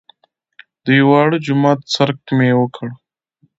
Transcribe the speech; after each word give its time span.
د 0.83 0.85
یوه 0.99 1.07
واړه 1.11 1.37
جومات 1.45 1.79
څرک 1.93 2.19
مې 2.37 2.49
وکړ. 2.59 2.87